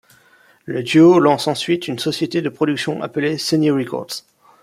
Le 0.65 0.81
duo 0.81 1.19
lance 1.19 1.47
ensuite 1.47 1.87
une 1.87 1.99
société 1.99 2.41
de 2.41 2.49
production 2.49 3.03
appelée 3.03 3.37
Sunny 3.37 3.69
Records. 3.69 4.25